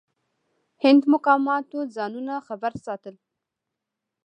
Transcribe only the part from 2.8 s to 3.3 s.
ساتل.